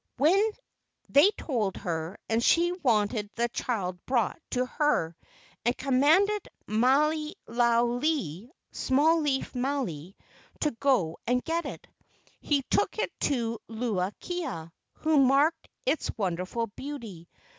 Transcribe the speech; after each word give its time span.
They 1.11 1.29
told 1.37 1.77
her 1.77 2.17
and 2.27 2.43
she 2.43 2.71
wanted 2.71 3.29
that 3.35 3.53
child 3.53 4.03
brought 4.07 4.41
to 4.49 4.65
her, 4.65 5.15
and 5.63 5.77
commanded 5.77 6.47
Maile 6.65 7.33
lau 7.47 7.85
lii 7.99 8.49
(Small 8.71 9.21
leaf 9.21 9.53
made) 9.53 10.15
to 10.61 10.71
go 10.79 11.19
and 11.27 11.43
get 11.45 11.67
it. 11.67 11.85
He 12.39 12.63
took 12.63 12.97
it 12.97 13.11
to 13.19 13.59
Luu 13.69 14.09
kia, 14.19 14.71
who 14.93 15.19
marked 15.23 15.69
its 15.85 16.09
wonderful 16.17 16.65
beauty. 16.65 17.29